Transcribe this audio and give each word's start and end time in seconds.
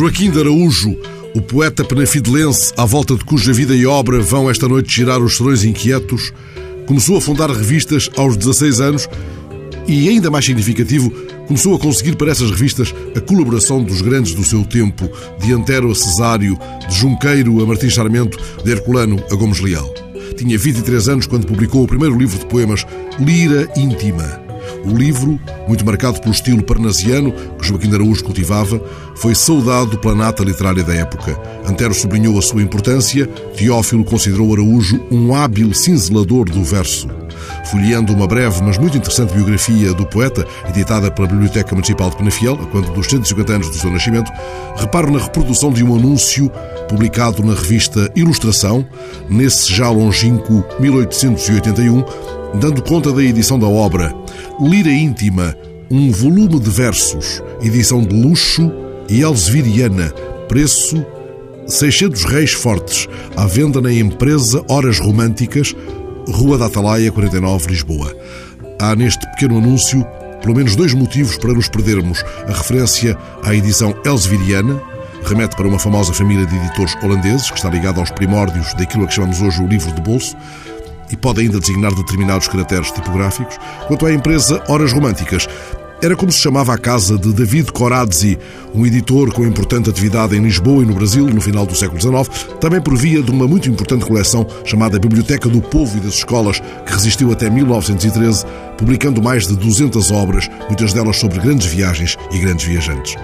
Joaquim 0.00 0.30
de 0.30 0.40
Araújo, 0.40 0.96
o 1.34 1.42
poeta 1.42 1.84
penafidelense 1.84 2.72
à 2.74 2.86
volta 2.86 3.14
de 3.14 3.22
cuja 3.22 3.52
vida 3.52 3.76
e 3.76 3.84
obra 3.84 4.18
vão 4.18 4.48
esta 4.48 4.66
noite 4.66 4.96
girar 4.96 5.20
os 5.20 5.36
serões 5.36 5.62
inquietos, 5.62 6.32
começou 6.86 7.18
a 7.18 7.20
fundar 7.20 7.50
revistas 7.50 8.08
aos 8.16 8.34
16 8.34 8.80
anos 8.80 9.06
e, 9.86 10.08
ainda 10.08 10.30
mais 10.30 10.46
significativo, 10.46 11.10
começou 11.46 11.74
a 11.74 11.78
conseguir 11.78 12.16
para 12.16 12.30
essas 12.30 12.50
revistas 12.50 12.94
a 13.14 13.20
colaboração 13.20 13.84
dos 13.84 14.00
grandes 14.00 14.32
do 14.32 14.42
seu 14.42 14.64
tempo, 14.64 15.06
de 15.38 15.52
Antero 15.52 15.90
a 15.90 15.94
Cesário, 15.94 16.58
de 16.88 16.96
Junqueiro 16.96 17.62
a 17.62 17.66
Martins 17.66 17.94
Sarmento, 17.94 18.38
de 18.64 18.70
Herculano 18.70 19.22
a 19.30 19.34
Gomes 19.34 19.60
Leal. 19.60 19.92
Tinha 20.34 20.56
23 20.56 21.10
anos 21.10 21.26
quando 21.26 21.46
publicou 21.46 21.84
o 21.84 21.86
primeiro 21.86 22.16
livro 22.16 22.38
de 22.38 22.46
poemas, 22.46 22.86
Lira 23.18 23.70
Íntima. 23.76 24.49
O 24.84 24.96
livro, 24.96 25.38
muito 25.68 25.84
marcado 25.84 26.20
pelo 26.20 26.32
estilo 26.32 26.62
parnasiano 26.62 27.32
que 27.58 27.66
Joaquim 27.66 27.94
Araújo 27.94 28.24
cultivava, 28.24 28.80
foi 29.14 29.34
saudado 29.34 29.98
pela 29.98 30.14
nata 30.14 30.42
literária 30.42 30.82
da 30.82 30.94
época. 30.94 31.38
Antero 31.66 31.94
sublinhou 31.94 32.38
a 32.38 32.42
sua 32.42 32.62
importância, 32.62 33.26
Teófilo 33.56 34.04
considerou 34.04 34.52
Araújo 34.52 35.00
um 35.10 35.34
hábil 35.34 35.74
cinzelador 35.74 36.46
do 36.46 36.64
verso. 36.64 37.19
Folheando 37.66 38.12
uma 38.12 38.26
breve, 38.26 38.62
mas 38.62 38.78
muito 38.78 38.96
interessante 38.96 39.34
biografia 39.34 39.92
do 39.94 40.06
poeta, 40.06 40.46
editada 40.68 41.10
pela 41.10 41.28
Biblioteca 41.28 41.74
Municipal 41.74 42.10
de 42.10 42.16
Penafiel, 42.16 42.54
a 42.54 42.66
quando 42.66 42.92
dos 42.92 43.06
150 43.06 43.52
anos 43.52 43.68
do 43.68 43.74
seu 43.76 43.90
nascimento, 43.90 44.30
reparo 44.76 45.10
na 45.10 45.18
reprodução 45.18 45.72
de 45.72 45.84
um 45.84 45.94
anúncio 45.94 46.50
publicado 46.88 47.44
na 47.44 47.54
revista 47.54 48.10
Ilustração, 48.14 48.86
nesse 49.28 49.72
já 49.72 49.90
longínquo 49.90 50.64
1881, 50.80 52.04
dando 52.58 52.82
conta 52.82 53.12
da 53.12 53.22
edição 53.22 53.58
da 53.58 53.66
obra 53.66 54.14
Lira 54.60 54.90
Íntima, 54.90 55.56
um 55.90 56.10
volume 56.10 56.60
de 56.60 56.70
versos, 56.70 57.42
edição 57.62 58.02
de 58.02 58.14
luxo 58.14 58.70
e 59.08 59.22
elseviriana, 59.22 60.10
preço 60.48 61.04
600 61.66 62.24
reis 62.24 62.52
fortes, 62.52 63.08
à 63.36 63.46
venda 63.46 63.80
na 63.80 63.92
empresa 63.92 64.62
Horas 64.68 64.98
Românticas, 64.98 65.74
Rua 66.30 66.56
da 66.56 66.66
Atalaia, 66.66 67.10
49, 67.10 67.68
Lisboa. 67.68 68.14
Há 68.80 68.94
neste 68.94 69.26
pequeno 69.30 69.58
anúncio 69.58 70.06
pelo 70.40 70.54
menos 70.54 70.74
dois 70.74 70.94
motivos 70.94 71.36
para 71.36 71.52
nos 71.52 71.68
perdermos. 71.68 72.24
A 72.48 72.52
referência 72.52 73.16
à 73.42 73.54
edição 73.54 73.94
elseviriana, 74.04 74.80
remete 75.24 75.54
para 75.54 75.68
uma 75.68 75.78
famosa 75.78 76.14
família 76.14 76.46
de 76.46 76.56
editores 76.56 76.96
holandeses, 77.02 77.50
que 77.50 77.56
está 77.56 77.68
ligada 77.68 78.00
aos 78.00 78.10
primórdios 78.10 78.72
daquilo 78.74 79.04
a 79.04 79.06
que 79.06 79.14
chamamos 79.14 79.42
hoje 79.42 79.62
o 79.62 79.66
livro 79.66 79.92
de 79.92 80.00
bolso, 80.00 80.36
e 81.10 81.16
pode 81.16 81.40
ainda 81.40 81.60
designar 81.60 81.92
determinados 81.94 82.48
caracteres 82.48 82.90
tipográficos. 82.90 83.58
Quanto 83.86 84.06
à 84.06 84.12
empresa 84.12 84.62
Horas 84.68 84.92
Românticas, 84.92 85.46
era 86.02 86.16
como 86.16 86.32
se 86.32 86.38
chamava 86.38 86.72
a 86.72 86.78
casa 86.78 87.18
de 87.18 87.32
David 87.32 87.72
Corazzi, 87.72 88.38
um 88.74 88.86
editor 88.86 89.32
com 89.32 89.44
importante 89.44 89.90
atividade 89.90 90.34
em 90.34 90.40
Lisboa 90.40 90.82
e 90.82 90.86
no 90.86 90.94
Brasil 90.94 91.26
no 91.26 91.40
final 91.40 91.66
do 91.66 91.76
século 91.76 92.00
XIX, 92.00 92.46
também 92.58 92.80
por 92.80 92.96
via 92.96 93.22
de 93.22 93.30
uma 93.30 93.46
muito 93.46 93.68
importante 93.68 94.06
coleção 94.06 94.46
chamada 94.64 94.98
Biblioteca 94.98 95.48
do 95.48 95.60
Povo 95.60 95.98
e 95.98 96.00
das 96.00 96.14
Escolas, 96.14 96.60
que 96.86 96.92
resistiu 96.92 97.30
até 97.32 97.50
1913, 97.50 98.46
publicando 98.78 99.22
mais 99.22 99.46
de 99.46 99.54
200 99.56 100.10
obras, 100.10 100.48
muitas 100.68 100.94
delas 100.94 101.18
sobre 101.18 101.38
grandes 101.38 101.66
viagens 101.66 102.16
e 102.32 102.38
grandes 102.38 102.64
viajantes. 102.64 103.16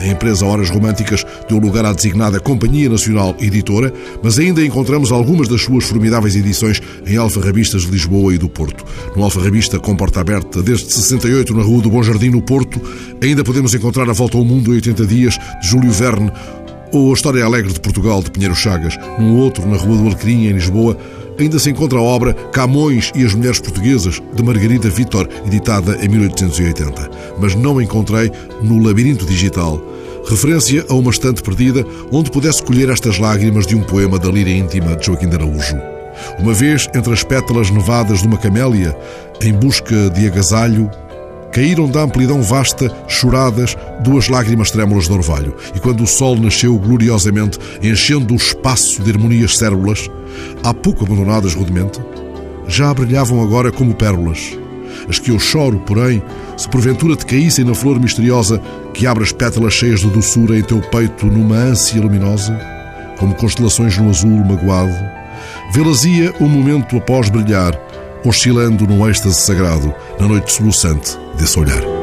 A 0.00 0.06
empresa 0.06 0.44
Horas 0.44 0.70
Românticas 0.70 1.24
deu 1.48 1.58
lugar 1.58 1.84
à 1.84 1.92
designada 1.92 2.40
Companhia 2.40 2.88
Nacional 2.88 3.34
Editora, 3.40 3.92
mas 4.22 4.38
ainda 4.38 4.64
encontramos 4.64 5.12
algumas 5.12 5.48
das 5.48 5.62
suas 5.62 5.84
formidáveis 5.84 6.34
edições 6.36 6.82
em 7.06 7.16
alfarrabistas 7.16 7.82
de 7.82 7.90
Lisboa 7.90 8.34
e 8.34 8.38
do 8.38 8.48
Porto. 8.48 8.84
No 9.16 9.22
alfarrabista 9.22 9.78
com 9.78 9.96
porta 9.96 10.20
aberta 10.20 10.62
desde 10.62 10.92
68 10.92 11.54
na 11.54 11.62
Rua 11.62 11.82
do 11.82 11.90
Bom 11.90 12.02
Jardim, 12.02 12.23
no 12.30 12.42
Porto, 12.42 12.80
ainda 13.22 13.44
podemos 13.44 13.74
encontrar 13.74 14.08
A 14.08 14.12
Volta 14.12 14.36
ao 14.36 14.44
Mundo 14.44 14.70
em 14.70 14.76
80 14.76 15.06
Dias, 15.06 15.38
de 15.60 15.68
Júlio 15.68 15.90
Verne, 15.90 16.30
ou 16.92 17.10
A 17.10 17.14
História 17.14 17.44
Alegre 17.44 17.72
de 17.72 17.80
Portugal, 17.80 18.22
de 18.22 18.30
Pinheiro 18.30 18.54
Chagas. 18.54 18.96
Num 19.18 19.36
outro, 19.38 19.66
na 19.68 19.76
Rua 19.76 19.96
do 19.96 20.06
Alecrim, 20.06 20.46
em 20.46 20.52
Lisboa, 20.52 20.96
ainda 21.38 21.58
se 21.58 21.70
encontra 21.70 21.98
a 21.98 22.02
obra 22.02 22.34
Camões 22.52 23.10
e 23.14 23.24
as 23.24 23.34
Mulheres 23.34 23.60
Portuguesas, 23.60 24.22
de 24.34 24.42
Margarida 24.42 24.88
Vitor, 24.88 25.28
editada 25.46 25.98
em 26.04 26.08
1880. 26.08 27.10
Mas 27.40 27.54
não 27.54 27.80
encontrei 27.80 28.30
no 28.62 28.82
Labirinto 28.82 29.26
Digital, 29.26 29.82
referência 30.28 30.84
a 30.88 30.94
uma 30.94 31.10
estante 31.10 31.42
perdida 31.42 31.84
onde 32.10 32.30
pudesse 32.30 32.62
colher 32.62 32.88
estas 32.88 33.18
lágrimas 33.18 33.66
de 33.66 33.76
um 33.76 33.82
poema 33.82 34.18
da 34.18 34.28
lira 34.28 34.50
íntima 34.50 34.96
de 34.96 35.06
Joaquim 35.06 35.28
de 35.28 35.36
Araújo. 35.36 35.76
Uma 36.38 36.54
vez, 36.54 36.88
entre 36.94 37.12
as 37.12 37.24
pétalas 37.24 37.70
nevadas 37.70 38.20
de 38.20 38.28
uma 38.28 38.38
camélia, 38.38 38.96
em 39.42 39.52
busca 39.52 40.10
de 40.10 40.26
agasalho, 40.26 40.90
caíram 41.54 41.88
da 41.88 42.02
amplidão 42.02 42.42
vasta, 42.42 42.90
choradas, 43.06 43.76
duas 44.00 44.28
lágrimas 44.28 44.72
trêmulas 44.72 45.06
de 45.06 45.12
orvalho. 45.12 45.54
E 45.72 45.78
quando 45.78 46.02
o 46.02 46.06
sol 46.06 46.36
nasceu 46.36 46.76
gloriosamente, 46.76 47.60
enchendo 47.80 48.34
o 48.34 48.36
espaço 48.36 49.00
de 49.00 49.12
harmonias 49.12 49.56
cérulas, 49.56 50.10
há 50.64 50.74
pouco 50.74 51.04
abandonadas 51.04 51.54
rudemente, 51.54 52.00
já 52.66 52.92
brilhavam 52.92 53.40
agora 53.40 53.70
como 53.70 53.94
pérolas. 53.94 54.58
As 55.08 55.20
que 55.20 55.30
eu 55.30 55.38
choro, 55.38 55.78
porém, 55.86 56.20
se 56.56 56.68
porventura 56.68 57.14
te 57.14 57.24
caíssem 57.24 57.64
na 57.64 57.74
flor 57.74 58.00
misteriosa 58.00 58.60
que 58.92 59.06
abre 59.06 59.22
as 59.22 59.30
pétalas 59.30 59.74
cheias 59.74 60.00
de 60.00 60.10
doçura 60.10 60.58
em 60.58 60.62
teu 60.62 60.80
peito 60.80 61.26
numa 61.26 61.54
ânsia 61.54 62.02
luminosa, 62.02 62.58
como 63.16 63.34
constelações 63.36 63.96
no 63.96 64.10
azul 64.10 64.44
magoado, 64.44 64.94
vê-las-ia 65.72 66.34
um 66.40 66.48
momento 66.48 66.96
após 66.96 67.28
brilhar, 67.28 67.78
oscilando 68.24 68.86
num 68.86 69.08
êxtase 69.08 69.40
sagrado, 69.40 69.94
na 70.18 70.26
noite 70.26 70.52
soluçante 70.52 71.16
desse 71.38 71.58
olhar. 71.58 71.93